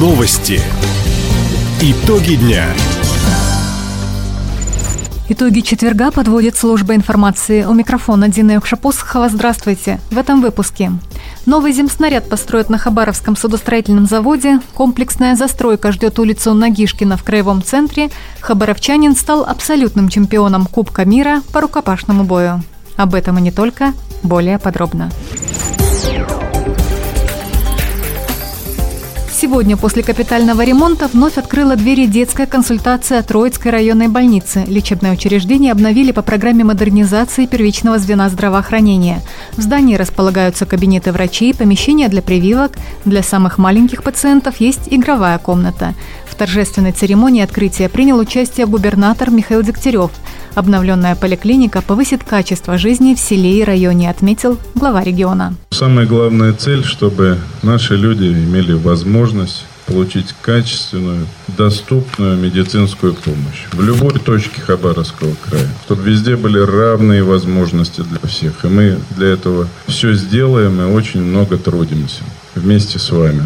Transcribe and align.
Новости. 0.00 0.62
Итоги 1.82 2.36
дня. 2.36 2.64
Итоги 5.28 5.60
четверга 5.60 6.10
подводит 6.10 6.56
служба 6.56 6.94
информации. 6.94 7.64
У 7.64 7.74
микрофона 7.74 8.28
Дина 8.30 8.52
Юкшапосхова. 8.52 9.28
Здравствуйте. 9.28 10.00
В 10.10 10.16
этом 10.16 10.40
выпуске. 10.40 10.92
Новый 11.44 11.72
земснаряд 11.72 12.30
построят 12.30 12.70
на 12.70 12.78
Хабаровском 12.78 13.36
судостроительном 13.36 14.06
заводе. 14.06 14.60
Комплексная 14.72 15.36
застройка 15.36 15.92
ждет 15.92 16.18
улицу 16.18 16.54
Нагишкина 16.54 17.18
в 17.18 17.22
краевом 17.22 17.62
центре. 17.62 18.08
Хабаровчанин 18.40 19.14
стал 19.14 19.44
абсолютным 19.44 20.08
чемпионом 20.08 20.64
Кубка 20.64 21.04
мира 21.04 21.42
по 21.52 21.60
рукопашному 21.60 22.24
бою. 22.24 22.62
Об 22.96 23.14
этом 23.14 23.36
и 23.36 23.42
не 23.42 23.50
только. 23.50 23.92
Более 24.22 24.58
подробно. 24.58 25.10
Сегодня 29.40 29.78
после 29.78 30.02
капитального 30.02 30.60
ремонта 30.60 31.08
вновь 31.08 31.38
открыла 31.38 31.74
двери 31.74 32.04
детская 32.04 32.44
консультация 32.44 33.22
Троицкой 33.22 33.72
районной 33.72 34.08
больницы. 34.08 34.64
Лечебное 34.66 35.14
учреждение 35.14 35.72
обновили 35.72 36.12
по 36.12 36.20
программе 36.20 36.62
модернизации 36.62 37.46
первичного 37.46 37.98
звена 37.98 38.28
здравоохранения. 38.28 39.22
В 39.56 39.62
здании 39.62 39.96
располагаются 39.96 40.66
кабинеты 40.66 41.10
врачей, 41.12 41.54
помещения 41.54 42.10
для 42.10 42.20
прививок. 42.20 42.72
Для 43.06 43.22
самых 43.22 43.56
маленьких 43.56 44.02
пациентов 44.02 44.60
есть 44.60 44.88
игровая 44.90 45.38
комната. 45.38 45.94
Торжественной 46.40 46.92
церемонии 46.92 47.42
открытия 47.42 47.90
принял 47.90 48.18
участие 48.18 48.64
губернатор 48.64 49.30
Михаил 49.30 49.62
Дегтярев. 49.62 50.10
Обновленная 50.54 51.14
поликлиника 51.14 51.82
повысит 51.82 52.24
качество 52.24 52.78
жизни 52.78 53.14
в 53.14 53.18
селе 53.18 53.58
и 53.58 53.62
районе, 53.62 54.08
отметил 54.08 54.56
глава 54.74 55.04
региона. 55.04 55.54
Самая 55.68 56.06
главная 56.06 56.54
цель, 56.54 56.82
чтобы 56.82 57.36
наши 57.62 57.94
люди 57.94 58.24
имели 58.24 58.72
возможность 58.72 59.66
получить 59.84 60.34
качественную, 60.40 61.26
доступную 61.58 62.38
медицинскую 62.38 63.12
помощь 63.12 63.66
в 63.72 63.82
любой 63.82 64.18
точке 64.18 64.62
Хабаровского 64.62 65.34
края, 65.42 65.68
чтобы 65.84 66.04
везде 66.04 66.36
были 66.36 66.58
равные 66.58 67.22
возможности 67.22 68.00
для 68.00 68.26
всех. 68.26 68.64
И 68.64 68.68
мы 68.68 68.98
для 69.14 69.26
этого 69.26 69.68
все 69.86 70.14
сделаем 70.14 70.80
и 70.80 70.84
очень 70.84 71.20
много 71.20 71.58
трудимся 71.58 72.22
вместе 72.54 72.98
с 72.98 73.10
вами. 73.10 73.42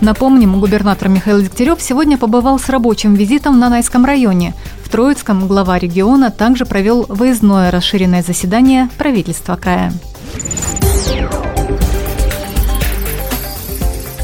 Напомним, 0.00 0.60
губернатор 0.60 1.08
Михаил 1.08 1.40
Дегтярев 1.40 1.80
сегодня 1.80 2.18
побывал 2.18 2.58
с 2.58 2.68
рабочим 2.68 3.14
визитом 3.14 3.58
на 3.58 3.70
Найском 3.70 4.04
районе. 4.04 4.54
В 4.84 4.90
Троицком 4.90 5.48
глава 5.48 5.78
региона 5.78 6.30
также 6.30 6.66
провел 6.66 7.06
выездное 7.08 7.70
расширенное 7.70 8.22
заседание 8.22 8.90
правительства 8.98 9.56
края. 9.56 9.92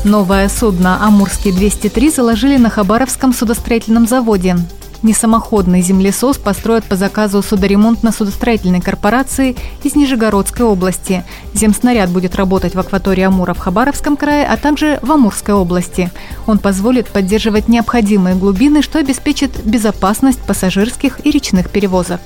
Новое 0.04 0.48
судно 0.48 0.98
«Амурский-203» 1.02 2.14
заложили 2.14 2.56
на 2.56 2.68
Хабаровском 2.68 3.32
судостроительном 3.32 4.06
заводе. 4.06 4.56
Несамоходный 5.02 5.82
землесос 5.82 6.38
построят 6.38 6.84
по 6.84 6.94
заказу 6.94 7.42
судоремонтно-судостроительной 7.42 8.80
корпорации 8.80 9.56
из 9.82 9.96
Нижегородской 9.96 10.64
области. 10.64 11.24
Земснаряд 11.54 12.10
будет 12.10 12.36
работать 12.36 12.76
в 12.76 12.78
акватории 12.78 13.22
Амура 13.22 13.52
в 13.52 13.58
Хабаровском 13.58 14.16
крае, 14.16 14.46
а 14.46 14.56
также 14.56 15.00
в 15.02 15.10
Амурской 15.10 15.54
области. 15.54 16.12
Он 16.46 16.58
позволит 16.58 17.08
поддерживать 17.08 17.68
необходимые 17.68 18.36
глубины, 18.36 18.80
что 18.80 19.00
обеспечит 19.00 19.64
безопасность 19.64 20.40
пассажирских 20.40 21.26
и 21.26 21.30
речных 21.32 21.68
перевозок. 21.68 22.20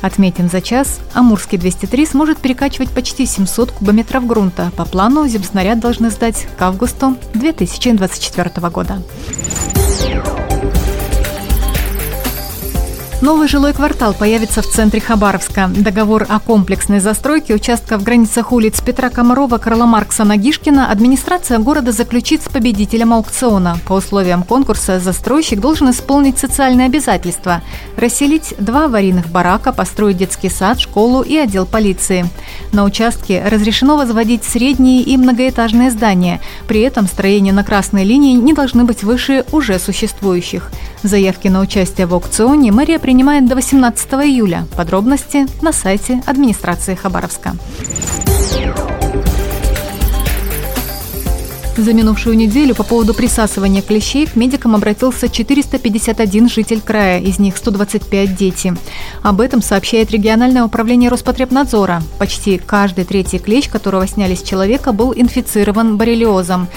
Отметим 0.00 0.48
за 0.48 0.62
час, 0.62 1.00
Амурский 1.12 1.58
203 1.58 2.06
сможет 2.06 2.38
перекачивать 2.38 2.90
почти 2.90 3.26
700 3.26 3.72
кубометров 3.72 4.26
грунта. 4.26 4.72
По 4.76 4.86
плану 4.86 5.28
земснаряд 5.28 5.80
должны 5.80 6.10
сдать 6.10 6.46
к 6.56 6.62
августу 6.62 7.16
2024 7.34 8.68
года. 8.70 9.02
Новый 13.22 13.46
жилой 13.46 13.72
квартал 13.72 14.14
появится 14.14 14.62
в 14.62 14.66
центре 14.66 15.00
Хабаровска. 15.00 15.70
Договор 15.72 16.26
о 16.28 16.40
комплексной 16.40 16.98
застройке 16.98 17.54
участка 17.54 17.96
в 17.96 18.02
границах 18.02 18.50
улиц 18.50 18.80
Петра 18.80 19.10
Комарова, 19.10 19.58
Карла 19.58 19.86
Маркса, 19.86 20.24
Нагишкина 20.24 20.90
администрация 20.90 21.60
города 21.60 21.92
заключит 21.92 22.42
с 22.42 22.48
победителем 22.48 23.12
аукциона. 23.12 23.78
По 23.86 23.92
условиям 23.92 24.42
конкурса 24.42 24.98
застройщик 24.98 25.60
должен 25.60 25.90
исполнить 25.90 26.36
социальные 26.36 26.86
обязательства– 26.86 27.62
расселить 27.96 28.54
два 28.58 28.86
аварийных 28.86 29.28
барака, 29.28 29.72
построить 29.72 30.16
детский 30.16 30.48
сад, 30.48 30.80
школу 30.80 31.22
и 31.22 31.36
отдел 31.36 31.64
полиции. 31.64 32.26
На 32.72 32.82
участке 32.82 33.40
разрешено 33.46 33.96
возводить 33.96 34.42
средние 34.42 35.00
и 35.02 35.16
многоэтажные 35.16 35.92
здания. 35.92 36.40
При 36.66 36.80
этом 36.80 37.06
строения 37.06 37.52
на 37.52 37.62
красной 37.62 38.02
линии 38.02 38.34
не 38.34 38.52
должны 38.52 38.82
быть 38.82 39.04
выше 39.04 39.44
уже 39.52 39.78
существующих. 39.78 40.72
Заявки 41.02 41.48
на 41.48 41.60
участие 41.60 42.06
в 42.06 42.14
аукционе 42.14 42.70
мэрия 42.70 43.00
принимает 43.00 43.46
до 43.46 43.56
18 43.56 44.12
июля. 44.24 44.66
Подробности 44.76 45.46
на 45.60 45.72
сайте 45.72 46.22
администрации 46.26 46.94
Хабаровска. 46.94 47.56
За 51.76 51.92
минувшую 51.92 52.36
неделю 52.36 52.76
по 52.76 52.84
поводу 52.84 53.14
присасывания 53.14 53.82
клещей 53.82 54.26
к 54.26 54.36
медикам 54.36 54.76
обратился 54.76 55.28
451 55.28 56.48
житель 56.48 56.80
края, 56.80 57.18
из 57.18 57.40
них 57.40 57.56
125 57.56 58.36
дети. 58.36 58.74
Об 59.22 59.40
этом 59.40 59.60
сообщает 59.60 60.12
региональное 60.12 60.62
управление 60.62 61.10
Роспотребнадзора. 61.10 62.02
Почти 62.18 62.58
каждый 62.58 63.04
третий 63.04 63.38
клещ, 63.38 63.68
которого 63.68 64.06
сняли 64.06 64.36
с 64.36 64.42
человека, 64.42 64.92
был 64.92 65.12
инфицирован 65.16 65.96
боррелиозом. 65.96 66.68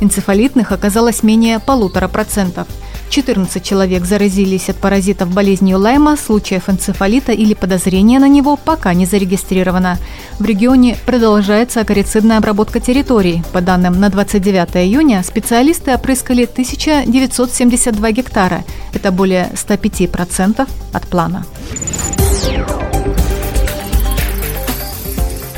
Энцефалитных 0.00 0.72
оказалось 0.72 1.22
менее 1.22 1.58
полутора 1.60 2.08
процентов. 2.08 2.66
14 3.12 3.62
человек 3.62 4.06
заразились 4.06 4.70
от 4.70 4.76
паразитов 4.76 5.28
болезнью 5.28 5.78
Лайма, 5.78 6.16
случаев 6.16 6.70
энцефалита 6.70 7.32
или 7.32 7.52
подозрения 7.52 8.18
на 8.18 8.26
него 8.26 8.56
пока 8.56 8.94
не 8.94 9.04
зарегистрировано. 9.04 9.98
В 10.38 10.46
регионе 10.46 10.96
продолжается 11.04 11.82
акарицидная 11.82 12.38
обработка 12.38 12.80
территорий. 12.80 13.42
По 13.52 13.60
данным 13.60 14.00
на 14.00 14.08
29 14.08 14.76
июня 14.76 15.22
специалисты 15.22 15.92
опрыскали 15.92 16.44
1972 16.44 18.12
гектара. 18.12 18.64
Это 18.94 19.12
более 19.12 19.50
105% 19.56 20.66
от 20.94 21.08
плана. 21.08 21.44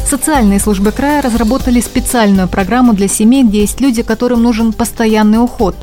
Социальные 0.06 0.60
службы 0.60 0.92
края 0.92 1.22
разработали 1.22 1.80
специальную 1.80 2.46
программу 2.46 2.92
для 2.92 3.08
семей, 3.08 3.42
где 3.42 3.62
есть 3.62 3.80
люди, 3.80 4.02
которым 4.02 4.42
нужен 4.42 4.74
постоянный 4.74 5.42
уход. 5.42 5.74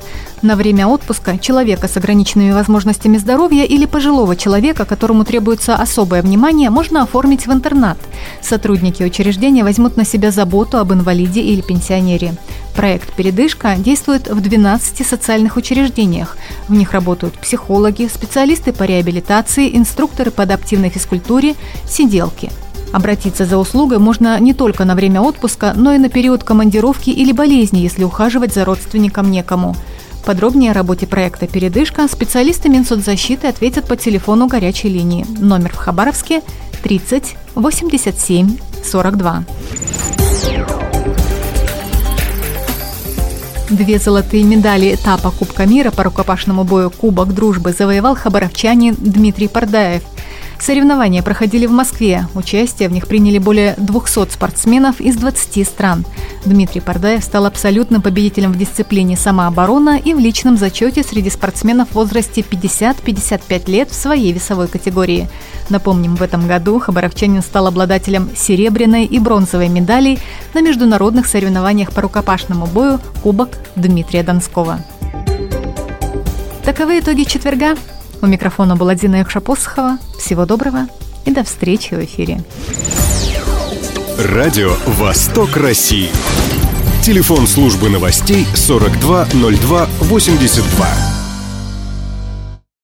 На 0.44 0.56
время 0.56 0.88
отпуска 0.88 1.40
человека 1.40 1.88
с 1.88 1.98
ограниченными 1.98 2.52
возможностями 2.52 3.18
здоровья 3.18 3.64
или 3.64 3.86
пожилого 3.86 4.36
человека, 4.36 4.86
которому 4.86 5.26
требуется 5.26 5.76
особое 5.76 6.22
внимание, 6.22 6.70
можно 6.70 7.02
оформить 7.02 7.48
в 7.48 7.52
интернат. 7.52 7.98
Сотрудники 8.42 9.04
учреждения 9.04 9.64
возьмут 9.64 9.98
на 9.98 10.06
себя 10.06 10.30
заботу 10.32 10.78
об 10.78 10.94
инвалиде 10.94 11.42
или 11.42 11.62
пенсионере. 11.62 12.36
Проект 12.76 13.14
«Передышка» 13.14 13.76
действует 13.76 14.30
в 14.30 14.40
12 14.40 15.06
социальных 15.06 15.58
учреждениях. 15.58 16.38
В 16.68 16.74
них 16.74 16.92
работают 16.92 17.34
психологи, 17.40 18.08
специалисты 18.08 18.72
по 18.72 18.84
реабилитации, 18.84 19.76
инструкторы 19.76 20.30
по 20.30 20.44
адаптивной 20.44 20.90
физкультуре, 20.90 21.56
сиделки– 21.88 22.52
Обратиться 22.92 23.46
за 23.46 23.58
услугой 23.58 24.00
можно 24.00 24.40
не 24.40 24.54
только 24.54 24.84
на 24.84 24.96
время 24.96 25.22
отпуска, 25.22 25.74
но 25.76 25.94
и 25.94 25.98
на 25.98 26.10
период 26.10 26.44
командировки 26.44 27.10
или 27.10 27.32
болезни, 27.32 27.80
если 27.80 28.04
ухаживать 28.04 28.54
за 28.54 28.66
родственником 28.66 29.32
некому. 29.32 29.76
Подробнее 30.26 30.72
о 30.72 30.74
работе 30.74 31.08
проекта 31.08 31.48
«Передышка» 31.48 32.08
специалисты 32.08 32.70
Минсоцзащиты 32.70 33.48
ответят 33.48 33.88
по 33.88 33.96
телефону 33.96 34.48
горячей 34.48 34.90
линии. 34.90 35.26
Номер 35.40 35.72
в 35.72 35.78
Хабаровске 35.78 36.42
30 36.84 37.36
87 37.56 38.58
42. 38.84 39.44
Две 43.70 44.00
золотые 44.00 44.44
медали 44.44 44.94
этапа 44.94 45.32
Кубка 45.32 45.66
мира 45.66 45.92
по 45.92 46.04
рукопашному 46.04 46.66
бою 46.66 46.92
Кубок 46.92 47.34
дружбы 47.34 47.72
завоевал 47.72 48.16
хабаровчанин 48.16 48.96
Дмитрий 49.00 49.48
Пардаев– 49.48 50.04
Соревнования 50.62 51.24
проходили 51.24 51.66
в 51.66 51.72
Москве. 51.72 52.28
Участие 52.36 52.88
в 52.88 52.92
них 52.92 53.08
приняли 53.08 53.40
более 53.40 53.74
200 53.78 54.32
спортсменов 54.32 55.02
из 55.02 55.16
20 55.16 55.68
стран. 55.68 56.06
Дмитрий 56.46 56.82
Пардаев 56.82 57.24
стал 57.24 57.48
абсолютным 57.48 58.04
победителем 58.04 58.52
в 58.52 58.58
дисциплине 58.58 59.18
самооборона 59.18 59.98
и 59.98 60.14
в 60.14 60.20
личном 60.20 60.58
зачете 60.58 61.04
среди 61.04 61.32
спортсменов 61.32 61.90
в 61.90 61.96
возрасте 61.96 62.42
50-55 62.42 63.72
лет 63.72 63.90
в 63.90 63.96
своей 63.96 64.32
весовой 64.32 64.68
категории. 64.68 65.28
Напомним, 65.70 66.16
в 66.16 66.22
этом 66.22 66.48
году 66.48 66.80
хабаровчанин 66.80 67.42
стал 67.42 67.66
обладателем 67.66 68.30
серебряной 68.36 69.06
и 69.06 69.18
бронзовой 69.18 69.68
медалей 69.68 70.20
на 70.54 70.62
международных 70.62 71.26
соревнованиях 71.26 71.92
по 71.92 72.02
рукопашному 72.02 72.68
бою 72.68 73.00
Кубок 73.24 73.58
Дмитрия 73.76 74.22
Донского. 74.22 74.80
Таковы 76.64 77.00
итоги 77.00 77.24
четверга. 77.24 77.76
У 78.22 78.28
микрофона 78.28 78.76
была 78.76 78.96
Дина 78.96 79.18
Якшапосхова. 79.18 79.98
Всего 80.18 80.46
доброго 80.46 80.88
и 81.26 81.32
до 81.32 81.44
встречи 81.44 81.96
в 81.96 82.04
эфире. 82.04 82.42
Радио 84.18 84.74
«Восток 84.86 85.58
России». 85.58 86.10
Телефон 87.04 87.48
службы 87.48 87.90
новостей 87.90 88.46
420282. 88.54 91.11